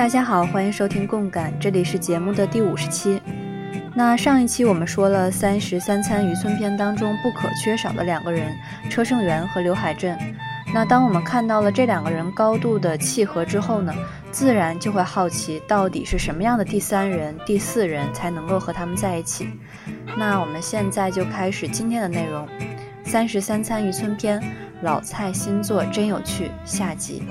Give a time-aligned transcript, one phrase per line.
[0.00, 3.20] 大家好，欢迎收听共感，这里是节目的第五十期。
[3.94, 8.56] 那上一期我们说了《三十三餐渔村篇》当中不可缺少的两个人，
[8.88, 10.18] 车胜元和刘海镇。
[10.72, 13.94] 那当我们看到了这两个人高度的契合之后呢，
[14.32, 19.50] 自然就会好奇到底是什么样的第三人、第四人才能够和他们在一起。
[20.16, 22.46] 那我们现在就开始今天的内容，
[23.04, 24.40] 《三十三餐渔村篇》，
[24.80, 27.22] 老蔡新作真有趣，下集。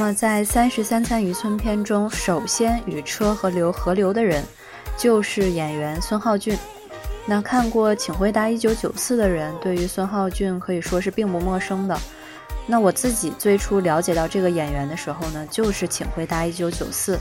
[0.00, 4.42] 那么，在《三十三餐渔村篇》中，首先与车和流合流的人，
[4.96, 6.56] 就是演员孙浩俊。
[7.26, 12.00] 那看过《请回答一九九四》的人，对于孙浩俊可以说是并不陌生的。
[12.66, 17.16] 那我自己最初了解到这个演员的时候呢，就是《请回答一九九四》。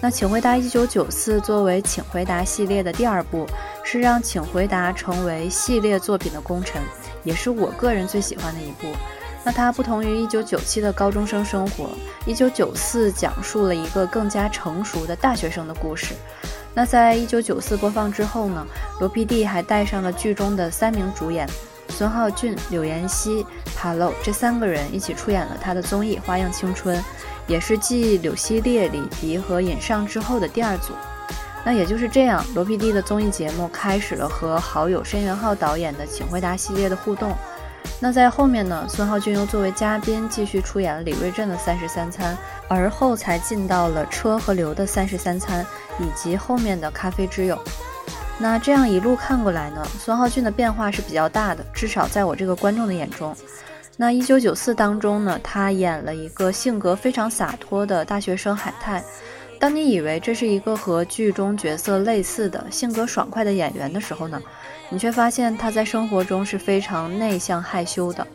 [0.00, 3.46] 那《请回答一九九四》作为《请回答》系列的第二部，
[3.84, 6.82] 是让《请回答》成为系列作品的功臣，
[7.22, 8.88] 也是我个人最喜欢的一部。
[9.46, 11.90] 那它不同于一九九七的高中生生活，
[12.26, 16.16] 一九九四讲述了一个更加成熟的大学生的故事。
[16.74, 18.66] 那在一九九四播放之后呢，
[18.98, 21.48] 罗 PD 还带上了剧中的三名主演，
[21.90, 26.98] 孙浩俊、柳妍希、帕露这三个人一起出演了他的综艺《花样青春》，
[27.46, 30.92] 也是继柳熙烈、李迪和尹尚之后的第二组。
[31.64, 37.32] 那也就是这样，罗 PD 的综艺节目开始了和好友申元浩导演的《请回答》系列的互动。
[37.98, 38.86] 那在后面呢？
[38.88, 42.34] 孙浩俊又作为嘉宾继续出演了李瑞镇的《三十三餐》，
[42.68, 45.64] 而后才进到了车和刘的《三十三餐》，
[46.02, 47.56] 以及后面的《咖啡之友》。
[48.38, 53.34] 那这样一路看过来呢，孙浩俊的变化是比较大的，至少在我这个观众的眼中。
[53.96, 59.02] 那一九九四当中呢，他演了一个性格非常洒脱的大学生海泰。
[59.58, 64.40] 当你以为这是一个和剧中角色类似的性格爽快的演员的时候呢？
[64.88, 68.26] 你却发现他在生活中是非常内向害羞的。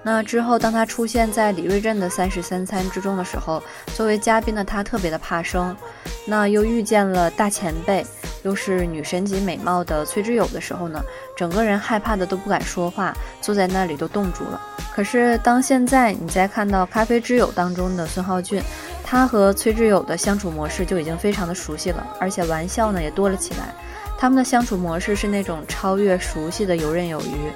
[0.00, 3.60] 那之后，当他出现在李瑞镇的三十三餐之中的时候，
[3.96, 5.76] 作为嘉宾的他特别的怕生。
[6.24, 8.06] 那又遇见了大前辈，
[8.44, 11.02] 又是女神级美貌的崔智友的时候呢，
[11.36, 14.60] 整个人害怕的都不敢说话，坐在那里都冻住了。
[14.94, 18.62] 可是当现在你再看到《咖啡之友》当中的孙浩俊，
[19.10, 23.74] 他和崔智友的相处模式就已经非常的熟悉了，而且玩笑呢也多了起来。
[24.18, 27.50] 他们的相处模式是那种超越熟悉的游刃有余。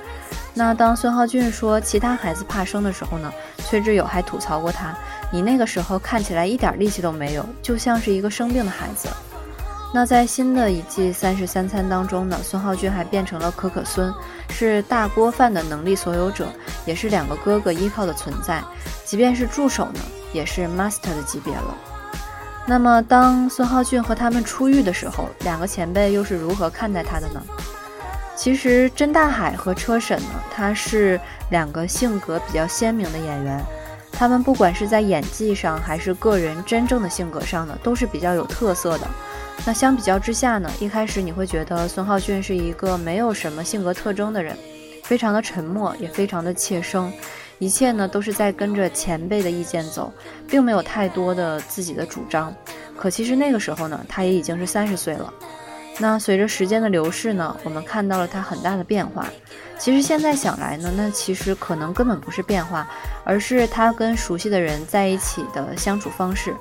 [0.54, 4.96] 那当孙浩俊说其他孩子怕生的时候呢，崔智友还吐槽过他
[5.30, 9.06] ：“你那个时候看起来一点力气都没有，就像是一个生病的孩子。”
[9.92, 14.10] 那在新的一季三十三餐当中呢，孙浩俊还变成了可可孙，
[14.48, 16.48] 是大锅饭的能力所有者，
[16.86, 18.62] 也是两个哥哥依靠的存在。
[19.04, 20.00] 即便是助手呢，
[20.32, 21.74] 也是 master 的级别了。
[22.64, 27.42] 那么，当孙浩俊和他们出狱的时候，两个前辈又是如何看待他的呢？
[28.36, 31.20] 其实，甄大海和车审呢，他是
[31.50, 33.60] 两个性格比较鲜明的演员，
[34.12, 39.06] 他们不管是在演技上，还是个人真正的性格上呢，都是比较有特色的。
[39.66, 44.56] 那相比较之下呢，一开始你会觉得孙浩俊是一个没有什么性格特征的人，
[45.02, 47.12] 非常的沉默，也非常的怯生。
[47.62, 50.12] 一切呢都是在跟着前辈的意见走，
[50.48, 52.52] 并没有太多的自己的主张。
[52.96, 55.32] 可其实那个时候呢，他也已经是三十岁了。
[56.00, 59.28] 那随着时间的流逝呢，我们看到了他很大的变化。
[59.78, 62.84] 其实现在想来呢，那其实可能根本不是变化，
[63.22, 66.52] 而是他跟熟悉的人在一起的相处方式。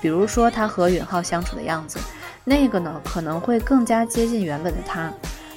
[0.00, 1.98] 比如说他和允浩相处的样子，
[2.44, 5.12] 那个呢可能会更加接近原本的他。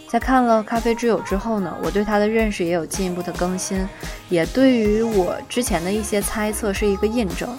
[0.09, 3.87] 在看了《咖啡之友》之后呢，我对他的认识也有进一步的更新，
[4.29, 7.49] 也对于我之前的一些猜测是一个印证。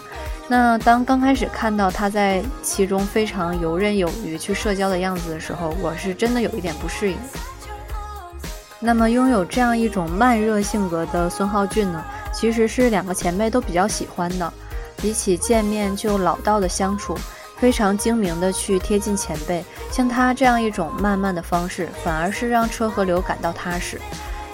[0.48, 7.18] 那当刚开始看到他在其中非常游刃有余去社交的样子的时候，我是真的有一点不适应。
[8.80, 12.02] 那么拥有这样一种慢热性格的孙浩俊呢，
[12.32, 14.50] 其实是两个前辈都比较喜欢的，
[14.96, 17.14] 比起见面就老道的相处。
[17.58, 24.00] 非常精明的去贴近前辈，像他这样一种慢慢的方式，反而是让车和流感到踏实。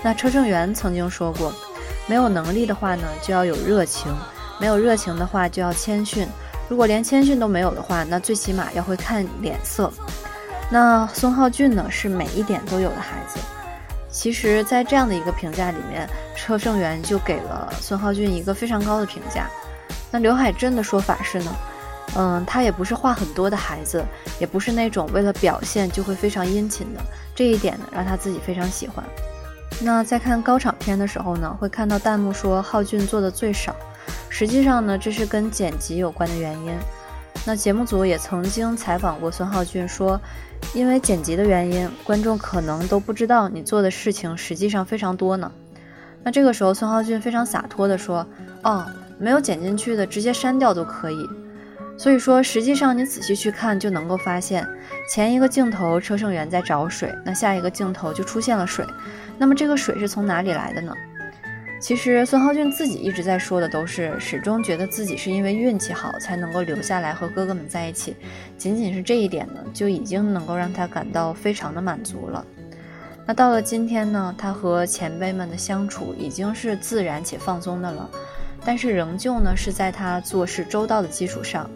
[0.03, 1.53] 那车正元曾经说过，
[2.07, 4.11] 没有能力的话呢，就要有热情；
[4.59, 6.27] 没有热情的话，就要谦逊。
[6.69, 9.93] 如果连谦逊都没有的话，那最起码要会看脸色。
[10.71, 13.39] 那孙浩俊呢，是每一点都有的孩子。
[14.11, 19.47] 其实，在这样的一个评价里面，车正元就给了孙浩俊一个非常高的评价。
[20.11, 21.55] 那刘海镇的说法是呢？
[22.17, 24.05] 嗯，他也不是话很多的孩子，
[24.39, 27.01] 也不是那种为了表现就会非常殷勤的。
[27.35, 29.05] 这一点呢，让他自己非常喜欢。
[29.81, 33.75] 那在看高场片的时候呢，会看到弹幕说浩俊做的最少，
[34.29, 36.73] 实际上呢，这是跟剪辑有关的原因。
[37.45, 40.21] 那节目组也曾经采访过孙浩俊，说
[40.73, 45.51] 因为剪辑的原因，观众可能都不知道你做的事情实际上非常多呢。
[46.23, 48.25] 那这个时候，孙浩俊非常洒脱地说
[48.63, 48.87] ：“哦，
[49.19, 51.29] 没有剪进去的，直接删掉都可以。”
[51.97, 54.67] 所以说，实际上你仔细去看就能够发现，
[55.09, 58.85] 前一个镜头车胜元在找水，那下一个镜头就出现了水。
[59.39, 60.93] 那么这个水是从哪里来的呢？
[61.81, 68.17] 其实孙浩俊自己一直在说的都是，始终觉得自己是因为运气好才能够留下来和哥哥们在一起，
[68.57, 72.45] 仅仅是这一点呢，就已经能够让他感到非常的满足了。
[73.27, 78.11] 那到了今天呢，他和前辈们的相处已经是自然且放松的了。
[78.65, 81.69] 但是仍旧呢，是在他做事周到的基础上。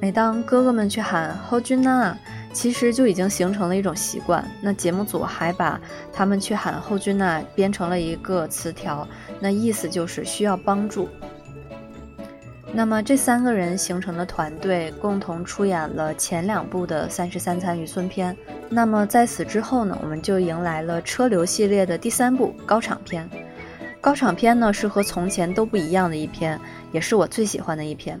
[0.00, 2.16] 每当哥哥们去喊后君呐，
[2.52, 4.44] 其实就已经形成了一种习惯。
[4.62, 5.80] 那节目组还把
[6.12, 9.06] 他们去喊后君呐编成了一个词条，
[9.40, 11.08] 那意思就是需要帮助。
[12.72, 18.34] 那么这三个人形成的团队，共同出演了前两部的《三十三餐渔村篇》。
[18.68, 23.28] 那么在此之后呢，我们就迎来了车流系列的第三部高场篇。
[24.04, 26.60] 高场篇呢是和从前都不一样的一篇，
[26.92, 28.20] 也是我最喜欢的一篇。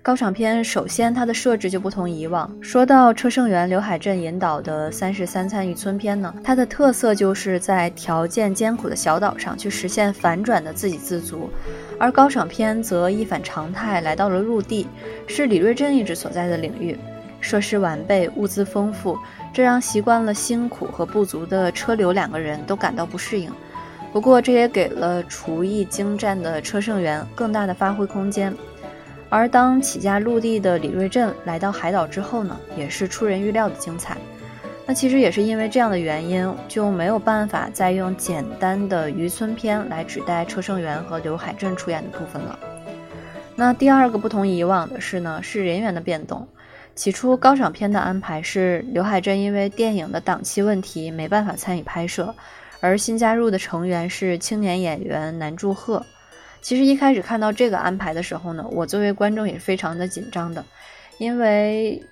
[0.00, 2.50] 高场篇首先它的设置就不同以往。
[2.62, 11.50] 说到车胜元、刘海镇引导的三十三参渔村篇呢，它的特色就是在条件艰苦的小岛上去实现反转的自给自足，
[11.98, 14.88] 而高场篇则一反常态来到了陆地，
[15.26, 16.98] 是李瑞镇一直所在的领域，
[17.42, 19.18] 设施完备，物资丰富，
[19.52, 23.52] 这让习惯了辛苦和不足的车流两个人都感到不适应。
[24.12, 28.54] 不过，这也给了厨艺精湛的车胜元更大的发挥空间。
[29.28, 34.16] 而当起驾陆地的李瑞镇来到海岛之后呢，也是出人预料的精彩。
[34.84, 42.58] 那其实也是因为这样的原因，就没有办法再用简单的渔村篇来指代车胜元和刘海镇出演的部分了。
[43.54, 46.48] 那第二个不同以往的是呢，是人员的变动。
[46.96, 52.34] 起初高场片的安排是刘海镇因为电影的档期问题没办法参与拍摄。
[52.80, 56.04] 而新加入的成员是青年演员南柱赫。
[56.62, 60.64] 其实一开始看到这个安排的时候呢，我作为观众也是非常的紧张的，
[61.18, 62.02] 因为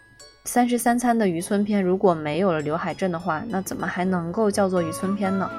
[0.44, 5.50] 三十三餐的渔村片如果没有了刘海镇的话，那怎么还能够叫做渔村片呢？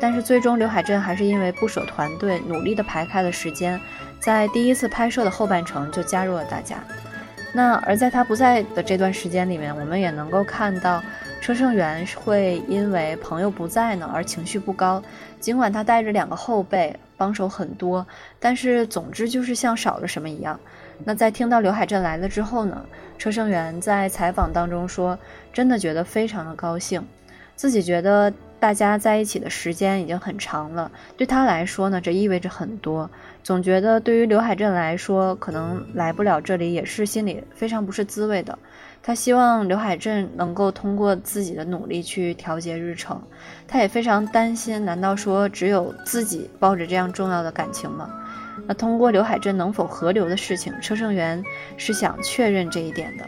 [0.00, 3.80] 但是最终刘海镇还是因为不舍团队，努力的排开了时间，
[4.20, 6.76] 在第一次拍摄的后半程就加入了大家。
[7.52, 11.02] 那而在他不在的这段时间里面，我们也能够看到。
[11.40, 15.02] 车胜元会因为朋友不在呢而情绪不高，
[15.40, 18.06] 尽管他带着两个后辈帮手很多，
[18.38, 20.58] 但是总之就是像少了什么一样。
[21.04, 22.84] 那在听到刘海镇来了之后呢，
[23.16, 25.18] 车胜元在采访当中说，
[25.52, 27.06] 真的觉得非常的高兴，
[27.56, 33.08] 自己觉得大家在一起的时间已经很长了，对他来说呢，这意味着很多。
[33.44, 38.58] 总觉得对于刘海镇来说，可能来不了这里也是心里非常不是滋味的。
[39.02, 43.22] 他希望刘海镇能够通过自己的努力去调节日程，
[43.66, 48.10] 他也非常担心，难道说只有自己抱着这样重要的感情吗？
[48.66, 51.42] 那通过刘海镇能否合流的事情，车胜元
[51.76, 53.24] 是想确认这一点的。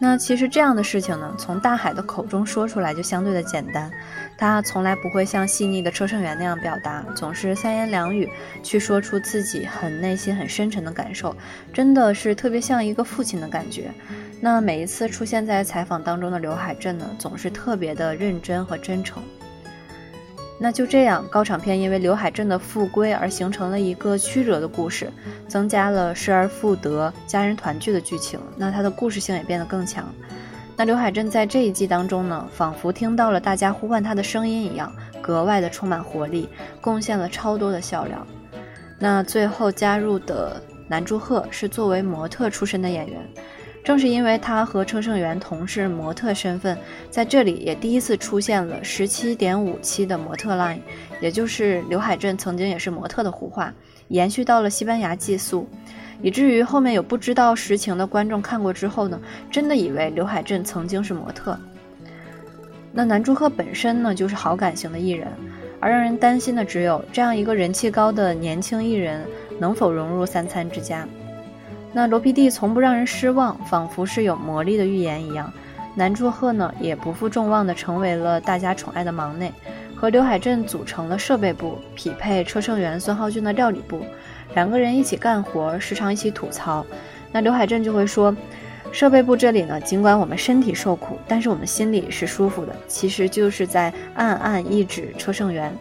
[0.00, 3.90] 那其实这样的事情呢，从大海的口中说出来就相对的简单，
[4.38, 8.30] 他从来不会像细腻的车胜元那样表达，总是三言两语
[8.62, 11.36] 去说出自己很内心很深沉的感受，
[11.72, 13.90] 真的是特别像一个父亲的感觉。
[14.40, 19.20] 那每一次出现在采访当中的刘海镇呢，总是特别的认真和真诚。
[20.60, 25.08] 那就这样，高场片因为刘海镇的复归而形成了一个曲折的故事，
[25.48, 28.38] 增加了失而复得、家人团聚的剧情。
[28.56, 30.12] 那它的故事性也变得更强。
[30.78, 36.48] 那刘海镇在这一季当中呢，仿佛听到了大家呼唤他的声音一样，格外的充满活力，
[36.80, 38.24] 贡献了超多的笑料。
[38.96, 43.20] 那最后加入的南柱赫是作为模特出身的演员。
[43.82, 46.78] 正是因为他和车胜元同是模特身份，
[47.10, 50.78] 在这里也第一次出现了十七点五期的模特 line，
[51.20, 53.74] 也就是刘海镇曾经也是模特的胡话，
[54.08, 55.66] 延续到了西班牙寄宿，
[56.20, 59.20] 以至于后面有不知道实情的观众看过之后呢，
[59.50, 61.58] 真的以为刘海镇曾经是模特。
[62.92, 65.28] 那南柱赫本身呢，就是好感型的艺人，
[65.78, 69.24] 而让人担心的只有这样一个人气高的年轻艺人
[69.60, 71.06] 能否融入三餐之家。
[71.92, 75.52] 那罗 PD 从不让人失望，仿佛是有魔力的预言一样。
[75.94, 79.52] 南柱赫呢，也不负众望的成为了大家宠爱的忙内，
[79.94, 84.02] 和刘海镇组成了设备部，匹配车胜元、孙浩俊的料理部。
[84.54, 86.84] 两个人一起干活，时常一起吐槽。
[87.30, 88.34] 那刘海镇就会说
[88.90, 95.72] ：“设备部这里呢，尽管我们身体受苦，但是我们心里是舒服的。”其实就是在暗暗抑制车胜元。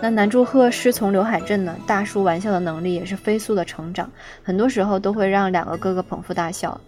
[0.00, 4.10] 那南柱赫师从刘海镇呢，大叔玩笑的能力也是飞速的成长，
[4.42, 6.80] 很多时候都会让两个哥哥捧腹大笑。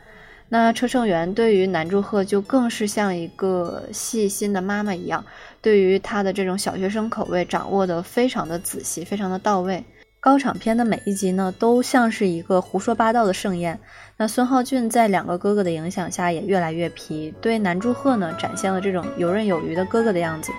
[0.48, 5.24] 那车胜元对于南柱赫就更是像一个细心的妈妈一样，
[5.60, 9.84] 对于他的这种小学生口味掌握的非常的仔细，非常的到位。
[10.22, 13.80] 高场片的每一集呢，都像是一个胡说八道的盛宴。
[14.18, 20.52] 那孙浩俊在两个哥哥的影响下，也越来越皮，对南柱赫呢，展现了这种游刃有余的哥哥的样子。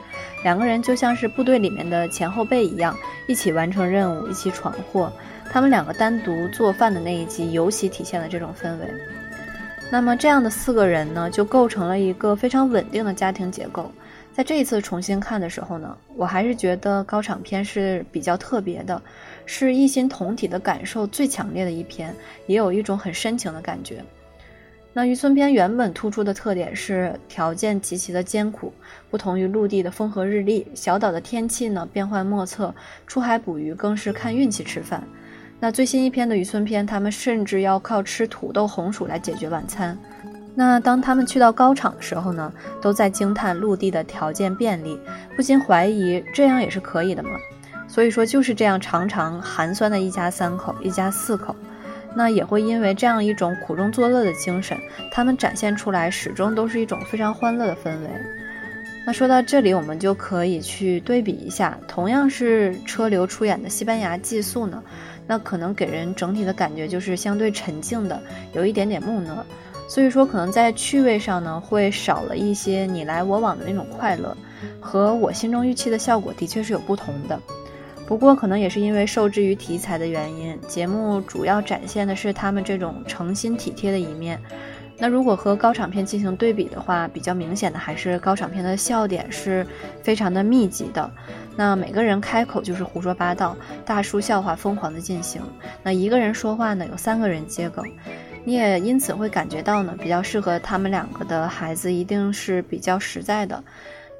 [0.43, 5.13] 两个人就像是部队里面的前后辈一样，一起完成任务，一起闯祸。
[5.51, 8.87] 他们两个单独做饭的那一集，尤其体现了这种氛围。
[9.91, 13.91] 那么这样的四个人呢，就构成了一个非常稳定的家庭结构。
[14.33, 18.99] 在这一次重新看的时候呢，我还是觉得高场片是比较特别的。
[19.53, 22.15] 是一心同体的感受最强烈的一篇，
[22.47, 24.01] 也有一种很深情的感觉。
[24.93, 28.71] 那渔村篇原本突出的特点是条件极其的艰苦，
[29.09, 32.73] 不同于陆地的风和日丽，小岛的天气呢变幻莫测，
[33.05, 35.03] 出海捕鱼更是看运气吃饭。
[35.59, 39.97] 那最新一篇的渔村篇，他们甚至要靠吃土豆红薯来解决晚餐。
[40.55, 44.97] 那当他们去到高场的时候呢，都在惊叹陆地的条件便利，
[45.35, 47.31] 不禁怀疑这样也是可以的吗？
[47.91, 51.53] 所以说就是这样，常常寒酸的一家三口，一家四口，
[52.15, 54.77] 那也会因为这样一种苦中作乐的精神，
[55.11, 58.09] 他们展现出来始终都是一种非常欢乐的氛围。
[59.05, 64.81] 那说到这里，我们就可以去对比一下，同样是车流出演的西班牙寄宿呢，
[65.27, 68.21] 那可能给人整体的感觉就是相对沉静的，
[68.53, 69.45] 有一点点木讷，
[69.89, 74.37] 所以说可能在趣味上呢，会少了一些你来我往的那种快乐，
[74.79, 77.37] 和我心中预期的效果的确是有不同的。
[78.11, 84.37] 不过，可能也是因为受制于题材的原因，节目主要展现的是他们这种诚心体贴的一面。
[84.97, 89.65] 那如果和高场片进行对比的话，比较明显的还是高场片的笑点是
[90.03, 91.09] 非常的密集的。
[91.55, 95.41] 那每个人开口就是胡说八道，大叔笑话疯狂的进行。
[95.81, 97.85] 那一个人说话呢，有三个人接梗，
[98.43, 103.63] 你也因此会感觉到呢，比较适合他们两个的孩子一定是比较实在的。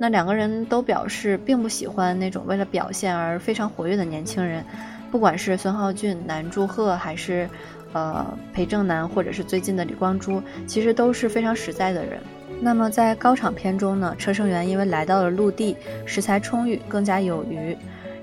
[0.01, 4.65] 那两个人都表示并不喜欢那种为了表现而非常活跃的年轻人，
[5.11, 7.47] 不管是孙浩俊、南柱赫，还是，
[7.93, 12.19] 呃裴正南，或者是最近的李光洙，其实都是非常实在的人。
[12.59, 17.77] 那么在高场片中呢，车胜元因为来到了陆地，食材充裕，更加有余。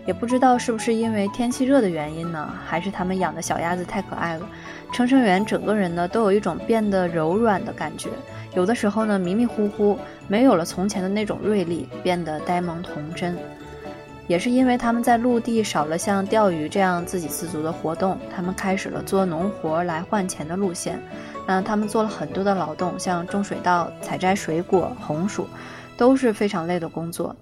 [0.08, 4.48] 也不知道是不是因为天气热的原因呢，还是他们养的小鸭子太可爱了，
[4.90, 8.08] 程程元整个人呢都有一种变得柔软的感觉。
[8.54, 13.36] 有的时候呢，迷迷糊糊，没有了从前的那种锐利，变得呆萌童真。
[14.26, 20.98] 也是因为他们在陆地少了像钓鱼这样自给自足的活动，他们开始了做农活来换钱的路线。
[21.46, 25.46] 那他们做了很多的劳动，像种水稻、采摘水果、红薯，
[25.98, 27.36] 都是非常累的工作。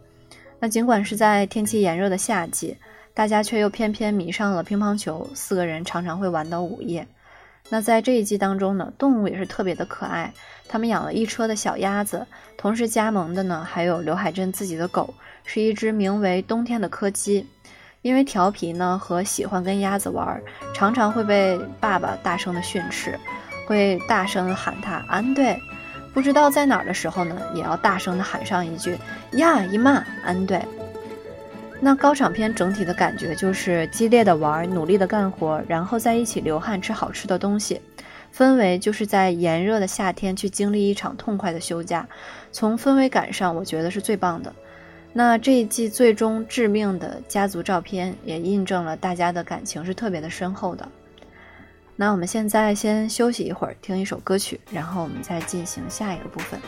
[0.58, 2.76] 那尽管是在天气炎热的夏季，
[3.12, 7.06] 大家却又偏偏迷上了乒乓球，四个人常常会玩到午夜。
[7.68, 10.32] 那在这一季当中呢，动物也是特别的可爱。
[10.68, 15.12] 他们养了一车的小鸭子，同时加盟的呢还有刘海镇自己的狗，
[15.44, 17.46] 是一只名为冬天的柯基。
[18.02, 20.40] 因为调皮呢和喜欢跟鸭子玩，
[20.72, 23.18] 常常会被爸爸大声的训斥，
[23.66, 25.60] 会大声喊他安队。
[26.16, 28.96] 不知道在哪儿的时候呢，也要大声的喊上一句
[29.32, 30.58] 呀姨妈安对。
[31.78, 37.82] 那高场片整体的感觉就是激烈的玩，努力的干活，然后在一起流汗吃好吃的东西，
[38.34, 42.08] 氛围就是在炎热的夏天去经历一场痛快的休假。
[42.50, 44.50] 从氛围感上，我觉得是最棒的。
[45.12, 50.88] 那这一季最终致命的家族照片也印证了大家的感情是特别的深厚的。
[51.98, 56.60] 那我们现在先休息一会儿，听一首歌曲，然后我们再进行下一个部分。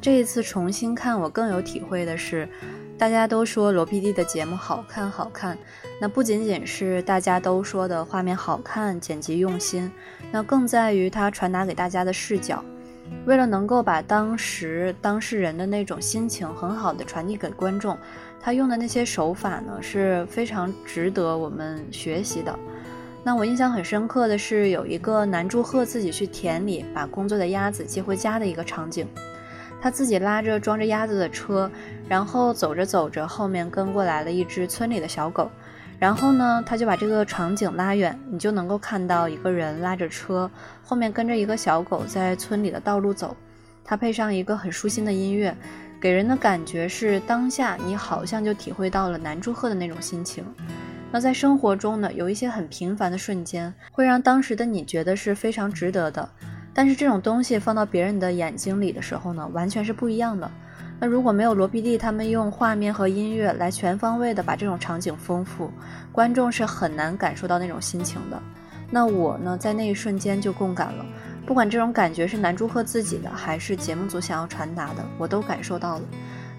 [0.00, 2.48] 这一次重新看，我更有体会的是，
[2.96, 5.58] 大家都说罗 PD 的节目好看好看，
[6.00, 9.92] 那不仅仅是大家都说的画面好看、剪辑用心，
[10.32, 12.64] 那更在于他传达给大家的视角。
[13.26, 17.98] 为了能够把当时当事人的那种心情很好的传递给观众，
[18.40, 22.58] 他用的那些手法呢是非常值得我们学习的。
[23.22, 29.06] 那我印象很深刻的是，有一个男祝贺自己去田里把工作的鸭子接回家的一个场景，
[29.80, 31.70] 他自己拉着装着鸭子的车，
[32.08, 35.50] 然后走着走着，后面跟过来了一只村里的小狗。
[35.98, 40.50] 然后呢，他就把这个场景拉远，你就能够看到一个人拉着车，
[40.82, 43.36] 后面跟着一个小狗在村里的道路走。
[43.84, 45.54] 他配上一个很舒心的音乐，
[46.00, 50.44] 给人的感觉是当下你好像就体会到了南祝贺的那种心情。
[51.12, 56.26] 那在生活中呢，有一些很平凡的瞬间，会让当时的你觉得是非常值得的。
[56.72, 60.50] 但是这种东西放到别人的眼睛里的时候呢，完全是不一样的。
[60.98, 65.70] 那如果没有罗 PD 他们用画面和音乐来全方位的把这种场景丰富，
[66.12, 68.40] 观众是很难感受到那种心情的。
[68.90, 71.06] 那我呢，在那一瞬间就共感了，
[71.46, 76.02] 不管这种感觉是男祝贺自己的，还是节目组想要传达的，我都感受到了。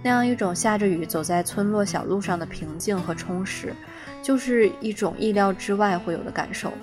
[0.02, 3.74] 那样一种下着雨走在村落小路上的平静和充实，
[4.24, 6.74] 就是一种意料之外会有的感受。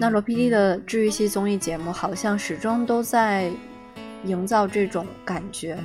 [0.00, 3.52] 那罗 PD 的治愈系综艺节目好像始终都在。
[4.24, 5.78] 营造这种感觉，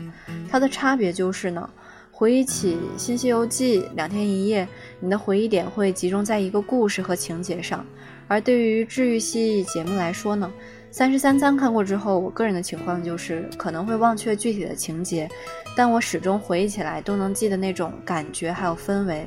[0.51, 1.69] 它的差别就是呢，
[2.12, 4.67] 回忆起《新西游记》两天一夜，
[4.99, 7.80] 你的回忆点会集中在一个故事和情节上；
[8.28, 10.51] 而对于治愈系节目来说呢，
[10.91, 15.30] 《三十三餐》看过之后，我个人的情况就是可能会忘却具体的情节，
[15.78, 19.25] 但我始终回忆起来都能记得那种感觉还有氛围。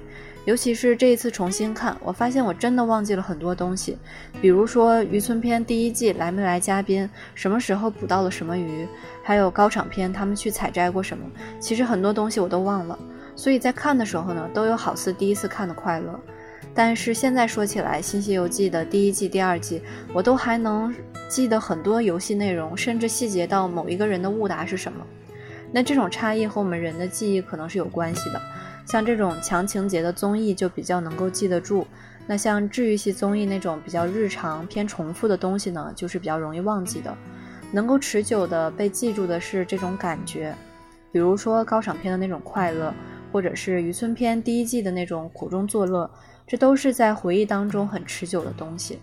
[0.49, 3.99] 尤其是这一次重新看，我发现我真的忘记了很多东西，
[4.41, 8.89] 比如说渔村篇第一季来没来嘉宾，什么时候捕到了什么鱼，
[9.23, 11.23] 还有高场篇他们去采摘过什么，
[11.61, 12.99] 其实很多东西我都忘了。
[13.37, 16.19] 所以在看的时候呢，都有好似第一次看的快乐。
[16.73, 19.83] 但是现在说起来，《新西游记》的第一季、第二季，
[20.15, 20.95] 我都还能
[21.29, 25.05] 记得很多游戏内容，甚至细节到某一个人的误答是什么。
[25.71, 28.41] 那这种差异和我们人的记忆可能是有关系的。
[28.89, 31.87] 像这种强情节的综艺就比较能够记得住，
[32.27, 37.15] 那像治愈系综艺那种比较日常偏重复的东西呢，就是比较容易忘记的。
[37.71, 40.55] 能够持久的被记住的是这种感觉，
[41.13, 42.95] 比如说高场片的那种快乐，
[43.31, 46.11] 或者是渔村篇第一季的那种苦中作乐，
[46.47, 48.99] 这都是在回忆当中很持久的东西。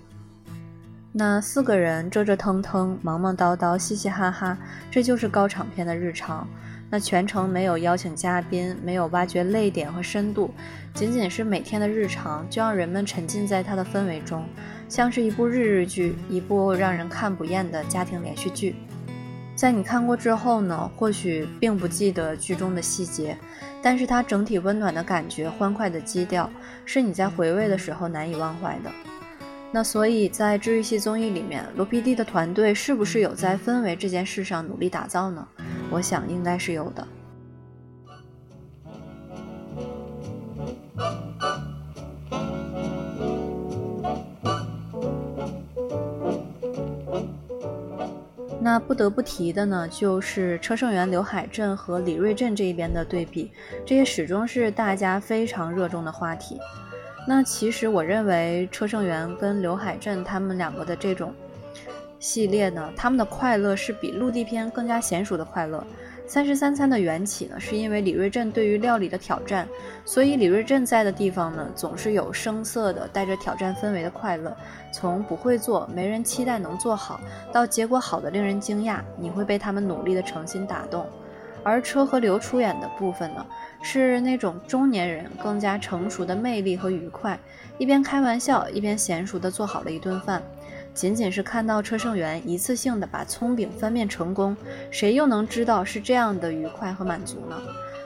[1.11, 4.57] 那四个人折折腾腾、忙忙叨叨、嘻嘻哈哈，
[4.89, 6.47] 这就是高场片的日常。
[6.89, 10.53] 那全程没有邀请嘉宾，没有挖掘泪点和深度，
[10.93, 14.45] 仅仅是每天的日常，就让人们沉浸在它的氛围中，
[14.87, 18.75] 像是一部日日剧，一部让人看不厌的家庭连续剧。
[19.55, 23.37] 在你看过之后呢，或许并不记得剧中的细节，
[23.81, 26.49] 但是它整体温暖的感觉、欢快的基调，
[26.85, 28.91] 是你在回味的时候难以忘怀的。
[29.71, 35.45] 那所以，在治愈系综艺里面，罗 PD 的团队是不是有在氛围这件事上努力打造呢？
[35.91, 37.05] 我想应该是有的。
[48.61, 53.51] 那不得不提的呢，就是车胜元、刘海镇和李瑞镇这一边的对比，
[53.85, 56.57] 这也始终是大家非常热衷的话题。
[57.27, 61.33] 那其实我认为车胜元跟刘海镇他们两个的这种。
[62.17, 65.85] 系列呢，他们的快乐是比陆地片更加娴熟的快乐。
[66.27, 69.67] 三十三餐的缘起呢，是因为李瑞镇对于料理的挑战，
[70.05, 74.55] 所以李瑞镇在的地方呢，总是有声色的、带着挑战氛围的快乐。
[74.91, 81.05] 从不会做、没人期待能做好，到结果好的令人惊讶，你会被他们努力的诚心打动。
[81.65, 83.43] 而车和刘出演的部分呢，
[83.81, 87.39] 是那种中年人更加成熟的魅力和愉快，
[87.79, 90.43] 一边开玩笑，一边娴熟的做好了一顿饭。
[90.93, 94.55] 仅仅是看到车胜元一次性的把葱饼翻面成功，
[94.91, 97.59] 谁又能知道是这样的愉快和满足呢？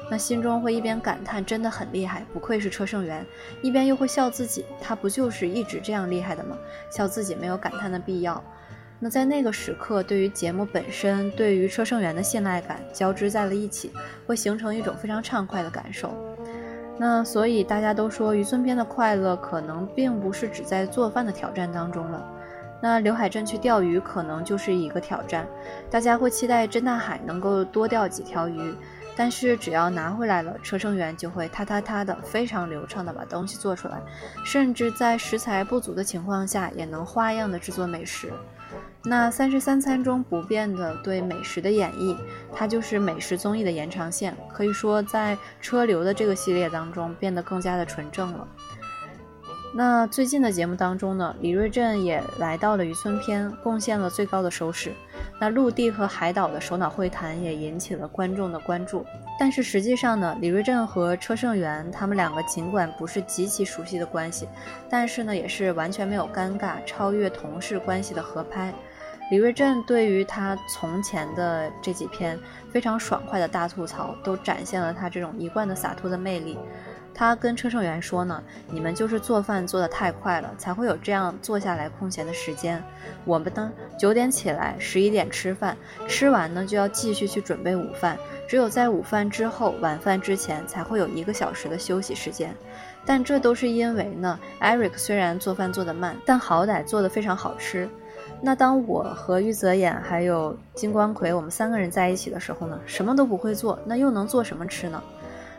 [0.10, 3.24] 那心中会一边感叹真的很厉害，不愧是车胜元，
[3.62, 6.58] 一边又会笑自己，他不就是一直这样厉害的吗？
[6.90, 8.42] 笑自己没有感叹的必要。
[9.02, 13.92] 那在那个时刻，对于节目本身，对于车胜元的信赖感交织在了一起，
[14.28, 16.14] 会形成一种非常畅快的感受。
[16.98, 22.28] 那所以大家都说渔村篇的快乐，可能并不是只在做饭的挑战当中了。
[22.82, 25.48] 那刘海镇去钓鱼可能就是一个挑战，
[25.90, 28.74] 大家会期待甄大海能够多钓几条鱼，
[29.16, 34.02] 但是只要拿回来了，车胜元就会他他他的非常流畅的把东西做出来，
[34.44, 38.32] 甚至在食材不足的情况下也能花样的制作美食。
[39.06, 42.18] 那《三十三餐》中不变的对美食的演绎，
[42.54, 48.48] 它就是美食综艺的延长线，可以说在车流的这个系列当中变得更加的纯正了。
[49.72, 54.92] 那最近的节目当中呢，李瑞镇也来到了渔村篇，贡献了最高的收视。
[55.40, 59.06] 那陆地和海岛的首脑会谈也引起了观众的关注。
[59.40, 64.50] 但是实际上呢，李瑞镇和车胜元他们两个尽管不是极其熟悉的关系，
[64.90, 68.74] 但是呢也是完全没有尴尬，超越同事关系的合拍。
[69.30, 72.38] 李瑞镇对于他从前的这几篇
[72.72, 76.58] 非常爽快的大吐槽，都展现了他这种一贯的洒脱的魅力。
[77.14, 82.82] 他跟车胜元说呢：“你们就是做饭做得太快了，才会有这样坐下来空闲的时间。
[83.26, 88.18] 我们呢，九点起来，十一点吃饭，吃完呢就要继续去准备午饭。
[88.48, 92.56] 只有在午饭之后、晚饭之前，才会有一个小时的休息时间。
[93.06, 97.90] 但这都是因为呢，Eric 虽然做饭做得慢，但好歹做得非常好吃。
[98.42, 105.04] 那当我和玉泽演还有金光奎我们三个人在一起的时候呢，什么都不会做，那又能做什么吃呢？”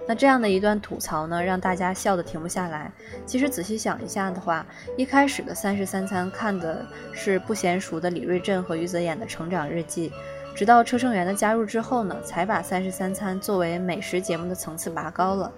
[0.08, 2.90] 那这样的一段吐槽呢，让大家笑得停不下来。
[3.26, 4.66] 其实仔细想一下的话，
[4.96, 10.10] 一开始的《三十三餐》看的是不娴熟的李瑞镇和于泽演的成长日记，
[10.54, 15.52] 直到车胜元的加入之后呢，才把《三十三餐》作为美食节目的层次拔高了。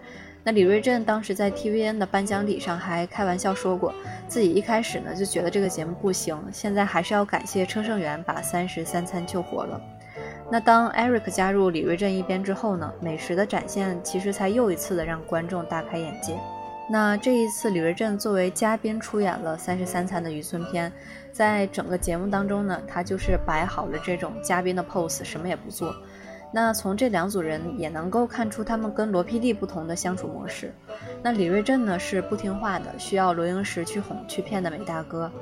[0.45, 3.95] 那李瑞镇当时在 TVN 的颁奖礼上还开玩笑说过，
[4.27, 9.81] 自己一开始呢就觉得这个节目不行，现在还是要感谢车胜元把《三十三餐》救活了。
[10.51, 16.37] 那当 Eric 加入李瑞镇一边之后呢，美食的展现其实才又一次的让观众大开眼界。
[16.91, 20.93] 那这一次李瑞镇作为嘉宾出演了《三十三餐》的渔村篇，
[21.31, 25.95] 在整个节目当中呢，他就是摆好了这种嘉宾的 pose，什么也不做。
[26.55, 30.75] 那从这两组人也能够看出他们跟罗 PD 不同的相处模式。
[31.23, 35.33] 那李瑞镇呢是不听话的，需要罗英石去哄去骗的美大哥。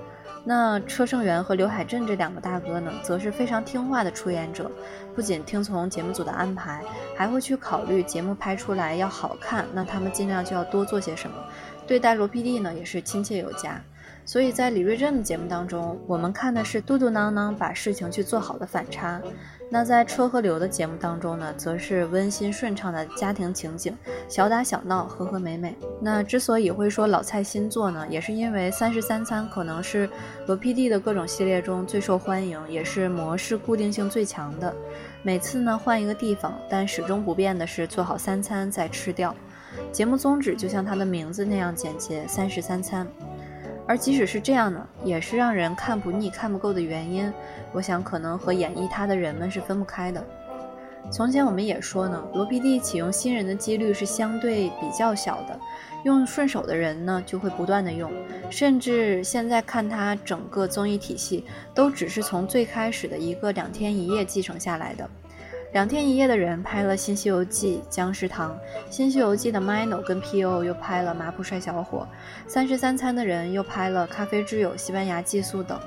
[0.42, 4.70] 那车胜元和刘海镇这两个大哥呢，则是非常听话的出演者，
[5.14, 6.82] 不仅听从节目组的安排，
[7.14, 11.36] 还会去考虑节目拍出来要好看，那他们尽量就要多做些什么。
[11.86, 13.82] 对待罗 PD 呢，也是亲切有加。
[14.24, 19.20] 所以在李瑞镇的节目当中，我们看的是嘟嘟囔囔把事情去做好的反差。
[19.72, 23.96] 那在车和流的节目当中呢，则是温馨顺畅的家庭情景，
[24.28, 25.76] 小打小闹，和和美美。
[26.00, 30.10] 那之所以会说老菜新做呢，也是因为《三十三餐》可能是
[30.46, 34.74] 罗 PD 的各种系列中最受欢迎，也是模式固定性最强的。
[35.22, 39.32] 每次呢换一个地方，但始终不变的是做好三餐再吃掉。
[39.92, 43.06] 节目宗旨就像它的名字那样简洁，《三十三餐》。
[43.86, 47.32] 而即使是这样呢，也是让人看不腻、看不够的原因。
[47.72, 50.24] 我想，可能和演绎他的人们是分不开的。
[51.10, 55.58] 从前我们也说呢，罗 PD 启用新人的几率是相对比较小的，
[56.04, 58.12] 用顺手的人呢就会不断的用，
[58.48, 65.08] 甚至现在看他整个综艺体系，都只是从最开始的一个两天一夜继承下来的。
[65.72, 68.50] 两天一夜的人拍了《新西游记》《僵尸堂》，
[68.90, 72.08] 《新西游记》的 Mino 跟 P.O 又拍了《马普帅小伙》，
[72.50, 75.78] 三十三餐的人又拍了《咖啡之友》《西班牙寄宿》等。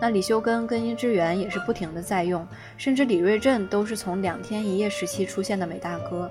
[0.00, 6.30] 那李修根跟殷之源也是不停的在用，甚至李瑞镇都是从两天一夜时期出现的美大哥。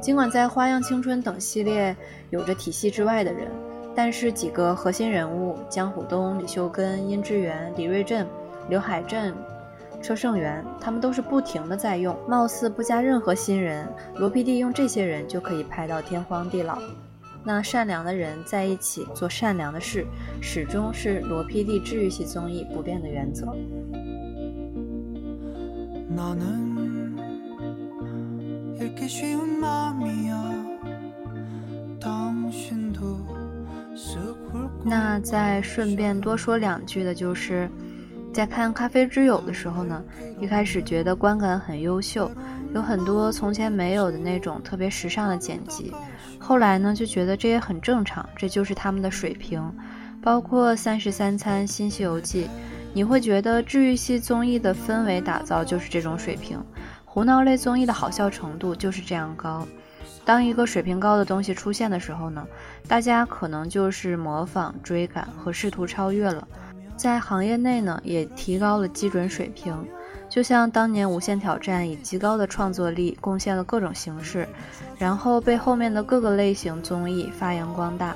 [0.00, 1.94] 尽管在《花样青春》等系列
[2.30, 3.50] 有着体系之外的人，
[3.94, 8.26] 但是几个核心人物江虎东、李修根、殷志源、李瑞镇、
[8.70, 9.34] 刘海镇。
[10.02, 13.86] 车胜元，他们都是不停的在用，貌似不加任何新人，
[14.16, 16.78] 罗 PD 用这些人就可以拍到天荒地老。
[17.44, 20.06] 那善良的人在一起做善良的事，
[20.40, 23.54] 始终是罗 PD 治愈系综艺不变的原则。
[34.84, 37.70] 那再顺便多说两句的就是。
[38.32, 40.02] 在看《咖啡之友》的时候呢，
[40.38, 42.30] 一开始觉得观感很优秀，
[42.72, 45.92] 有很多从前没有的那种特别时尚的剪辑。
[46.38, 49.74] 后来呢，就觉得这也很正常，这就是他们的水平。
[50.22, 52.44] 包括《三十三餐》《新西游记》，
[52.92, 56.62] 你会觉得治愈系综艺的氛围打造就是这种水平，
[57.04, 59.66] 胡闹类综艺的好笑程度就是这样高。
[60.24, 62.46] 当一个水平高的东西出现的时候呢，
[62.86, 66.46] 大家可能就是模仿、追赶和试图超越了。
[67.00, 69.74] 在行业内呢，也提高了基准水平。
[70.28, 74.46] 就像当年《无限挑战》以极高的创作力贡献了各种形式，
[74.98, 78.14] 然后被后面的各个类型综艺发扬光大。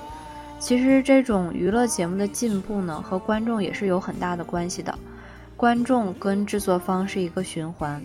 [0.59, 4.95] 其实这种娱乐节目的进步呢，和观众也是有很大的关系的。
[5.57, 8.03] 观众跟制作方是一个循环，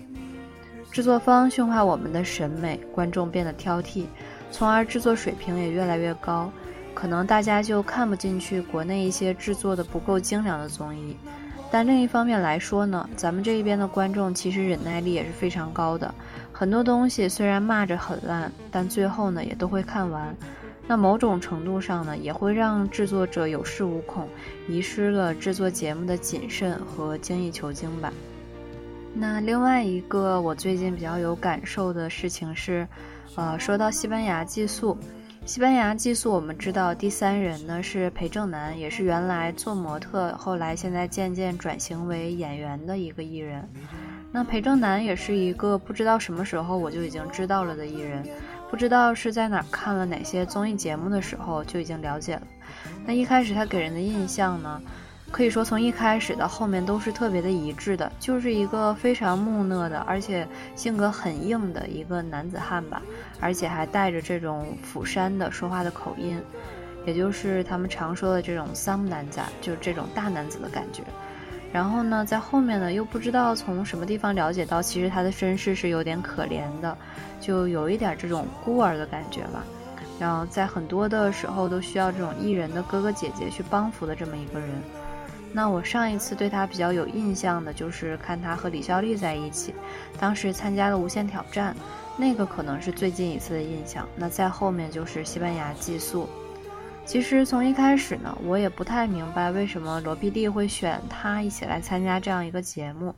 [0.93, 4.05] 制作方驯化我们的审美，观众变得挑剔，
[4.49, 6.49] 从而制作水平也越来越高。
[6.99, 11.15] 可能大家就看不进去国内一些制作的不够精良的综艺，
[11.71, 16.13] 但另一方面来说呢，咱们这一边的观众其实忍耐力也是非常高的，
[16.51, 20.35] 很多东西虽然骂着很烂，但最后呢也都会看完。
[20.87, 24.27] 那某种程度上呢，也会让制作者有恃无恐，
[24.67, 28.11] 遗失了制作节目的谨慎和精益求精吧。
[29.13, 32.85] 那另外一个我最近比较有感受的事情是，
[33.35, 34.97] 呃，说到西班牙寄宿。
[35.49, 43.67] 西班牙寄宿，我们知道第三人呢是裴正南，也是原来做模特，后来现在渐渐转型为演员的一个艺人。
[44.31, 48.23] 那裴正南也是一个不知道什么时候我就已经知道了的艺人，
[48.69, 52.43] 不知道是在哪看了哪些综艺节目的时候就已经了解了。
[53.03, 54.79] 那一开始他给人的印象呢？
[55.31, 63.01] 可以说，从一开始到后面都是特别的一致的，就是一个非常木讷的，而且性格很硬的一个男子汉吧，
[63.39, 66.41] 而且还带着这种釜山的说话的口音，
[67.05, 71.03] 也就是他们常说的这种桑男子，就是这种大男子的感觉。
[71.71, 76.97] 然后呢，在后面呢，又不知道从什么地方了解到，其实他的身世是有点可怜的，
[77.39, 79.63] 就有一点这种孤儿的感觉吧。
[80.19, 84.69] 然后在很多的时候都需要这种艺人的哥哥姐姐去帮扶的这么一个人。
[85.51, 89.73] 那我上一次对他比较有印象的就是看他和李孝利在一起，
[90.19, 91.73] 当时参加了《无限挑战》，
[92.17, 94.07] 那个可能是最近一次的印象。
[94.15, 96.29] 那在后面就是西班牙寄宿。
[97.03, 103.15] 其实从一开始呢，我也不太明白为什么罗 PD 会选他一起来参加这样一个节目，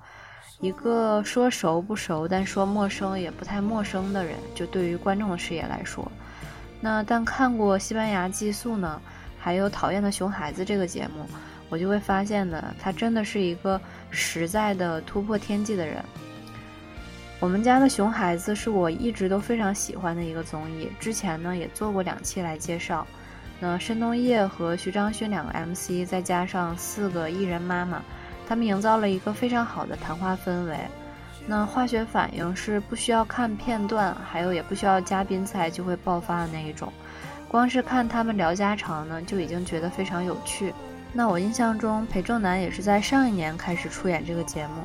[0.61, 6.09] 一个说熟不熟，但说陌生也不太陌生的人，就对于观众的视野来说。
[6.79, 9.01] 那但看过西班牙寄宿呢，
[9.37, 11.25] 还有《讨厌的熊孩子》这个节目。
[11.71, 13.79] 我就会发现呢，他真的是一个
[14.09, 16.03] 实在的突破天际的人。
[17.39, 23.07] 我们家的熊孩子是我一直都非常喜欢的一个综艺，之前呢也做过两期来介绍。
[23.59, 28.01] 那申东烨和徐章勋两个 MC，再加上四个艺人妈妈，
[28.47, 30.77] 他们营造了一个非常好的谈话氛围。
[31.47, 36.91] 那化学反应是不需要看片段，还有也不需要嘉宾在就会爆发的那一种，
[37.47, 40.73] 光是看他们聊家常呢，就已经觉得非常有趣。
[41.13, 44.83] 那我印象中，裴正南也是在上一年开始出演这个节目。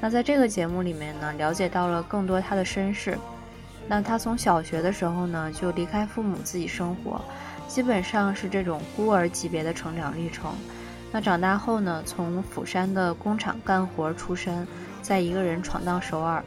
[0.00, 3.16] 那在这个节目里面呢，了解到了更多他的身世。
[3.88, 7.20] 那他从小学的时候呢，就离开父母自己生活，
[7.66, 10.52] 基本上是这种孤儿级别的成长历程。
[11.10, 14.66] 那长大后呢，从釜山的工厂干活出身，
[15.00, 16.44] 再一个人闯荡首尔，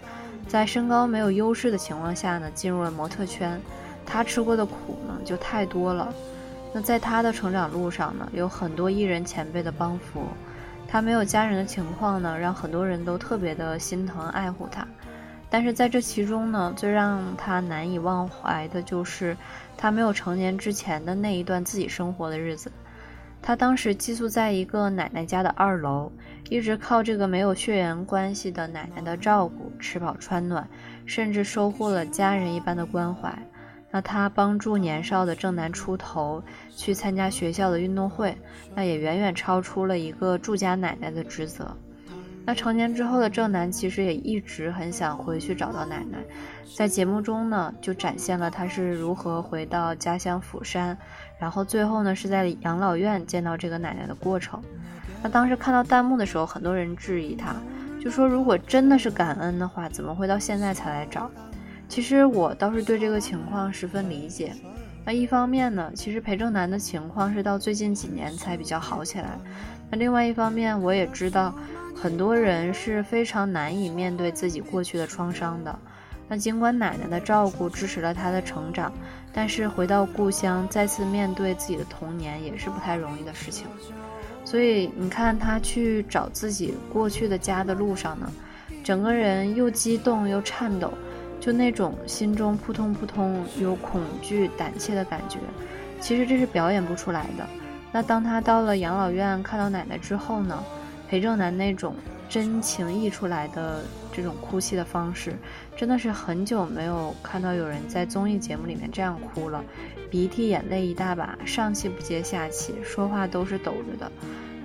[0.48, 3.60] 在身高没有优势的情况下呢，进入了模特圈。
[4.06, 6.14] 他吃过的苦呢，就太多了。
[6.78, 10.28] 那在他的成长路上呢，有很多艺人前辈的帮扶，
[10.88, 14.88] 他没有家人的情况呢，让很多人都特别的心疼爱护他。
[15.50, 19.36] 但是在这其中呢，最让他难以忘怀的就是
[19.76, 22.72] 他没有成年之前的那一段自己生活的日子。
[23.42, 26.12] 他当时寄宿在一个奶奶家的二楼，
[26.48, 30.68] 一直靠这个没有血缘关系的奶奶的照顾，吃饱穿暖，
[31.08, 33.36] 甚至收获了家人一般的关怀。
[33.98, 38.38] 那他帮助年少的正南出头，去参加学校的运动会，
[38.76, 41.76] 那也远远超出了一个住家奶奶的职责。
[42.46, 46.20] 那成年之后的正南其实也一直很想回去找到奶奶，
[46.76, 50.96] 在节目中呢，就展现了他是如何回到家乡釜山，
[51.40, 54.62] 然后最后呢是在养老院见到这个奶奶的过程。
[55.24, 57.56] 那当时看到弹幕的时候，很多人质疑他，
[58.00, 61.32] 就说如果真的是感恩的话，怎么会到现在才来找？
[61.90, 64.54] 其实我倒是对这个情况十分理解。
[65.06, 69.40] 那一方面呢，其实裴正南的情况是到最近几年才比较好起来。
[69.90, 71.56] 那另外一方面，我也知道
[71.96, 75.80] 很多人是非常难以面对自己过去的创伤的。
[76.28, 78.92] 那尽管奶奶的照顾支持了他的成长，
[79.32, 83.66] 但是回到故乡再次面对自己的童年也是不太容易的事情。
[84.44, 88.30] 所以你看他去找自己过去的家的路上呢，
[88.84, 90.94] 整个人又激动又颤抖。
[91.48, 95.40] 就那种心中扑通扑通有恐惧、胆怯的感觉，
[96.02, 97.48] 其实这是表演不出来的。
[97.90, 100.62] 那当他到了养老院看到奶奶之后呢？
[101.08, 101.96] 裴正南那种
[102.28, 103.82] 真情溢出来的
[104.12, 105.38] 这种哭泣的方式，
[105.78, 109.64] 真的是很久没有看到有人在综艺节目里面这样哭了，
[110.12, 114.12] 鼻涕眼泪一大把，上气不接下气，说话都是抖着的，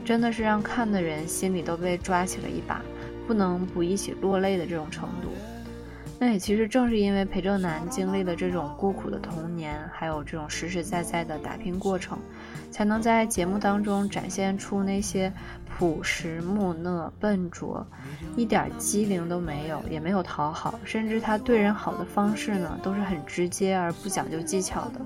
[0.05, 2.83] 真的是让看的人心里都被抓起了一把，
[3.25, 5.29] 不能不一起落泪的这种程度。
[6.25, 12.17] 那也其实正是因为裴正南经历了这种孤苦的童年，还有这种实实在在的打拼过程，
[12.71, 15.33] 才能在节目当中展现出那些
[15.67, 17.85] 朴实木讷、笨拙，
[18.37, 25.01] 一点机灵都没有，也没有讨好，甚至他对人好的方式呢，都是很直接而不讲究技巧的。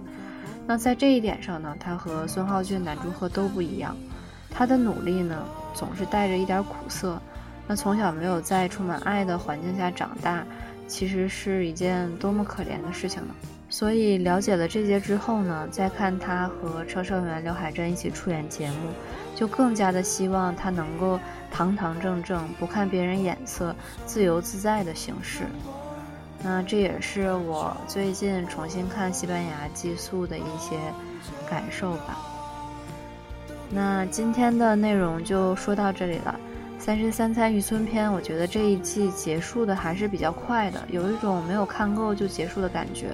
[0.67, 3.97] 那在这一点上呢，他和孙浩俊、南柱赫都不一样，
[4.51, 7.19] 他的努力呢，总是带着一点苦涩。
[7.69, 10.45] 那从小没有在充满爱的环境下长大，
[10.87, 13.35] 其实是一件多么可怜的事情呢？
[13.69, 18.91] 所以了解了这些之后呢，再看他和车胜元、刘海镇一起出演节目，
[19.35, 21.19] 就更加的希望他能够
[21.51, 23.75] 堂堂正正、不看别人眼色、
[24.07, 25.43] 自由自在的行事。
[26.45, 30.79] 那这也是我最近重新看西班牙寄宿的一些
[31.51, 32.19] 感受吧。
[33.69, 36.39] 那今天的内容就说到这里了。
[36.79, 43.09] 三十三餐渔村篇，我觉得这一季结束的还是比较快的，有一种没有看够就结束的感觉。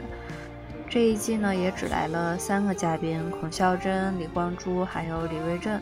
[0.90, 5.80] 这一季呢，也只来了三个嘉宾：孔孝真、李光洙还有李瑞镇，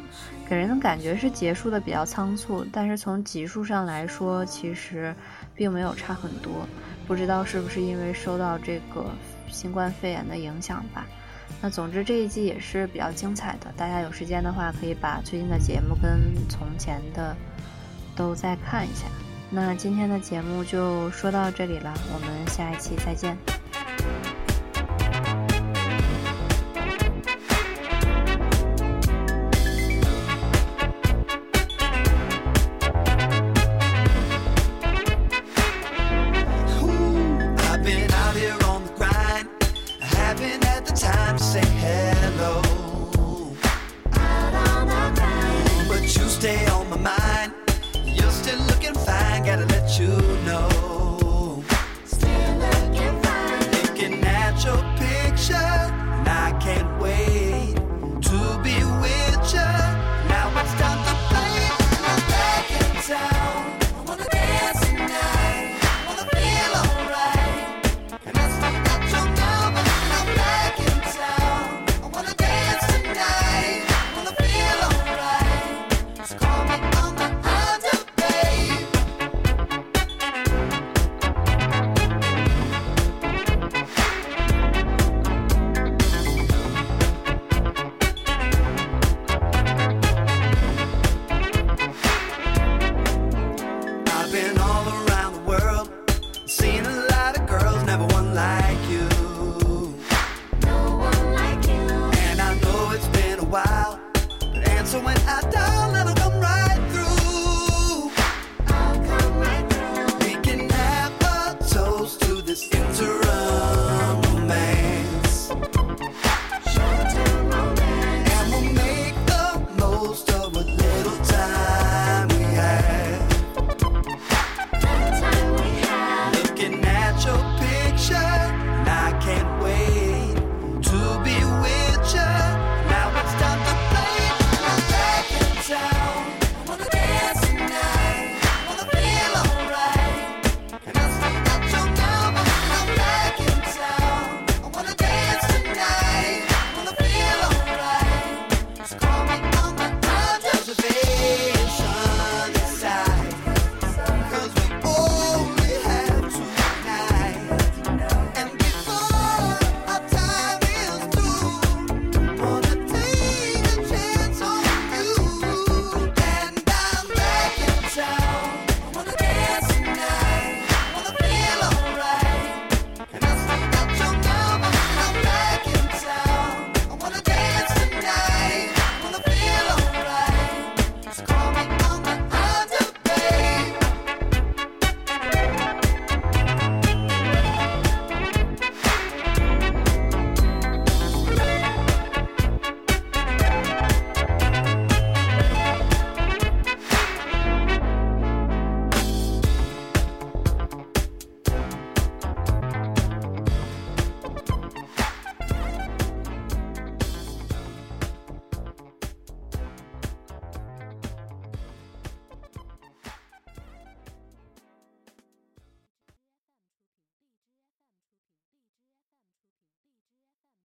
[0.49, 2.65] 给人的感觉是结束的比较仓促。
[2.71, 5.13] 但是从集数上来说，其实
[5.53, 6.65] 并没有差很多。
[7.09, 9.05] 不知道是不是因为受到这个
[9.49, 11.05] 新冠肺炎的影响吧？
[11.61, 13.73] 那总之这一季也是比较精彩的。
[13.77, 17.37] 大家有时间的话，可以把最近的节目跟从前的。
[18.21, 19.07] 都再看一下，
[19.49, 23.35] 那今天的节目就说到这里了，我们下一期再见。